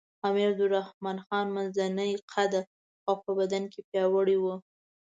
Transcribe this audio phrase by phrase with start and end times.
[0.27, 2.61] امیر عبدالرحمن خان منځنی قده
[3.07, 4.55] او په بدن کې پیاوړی وو.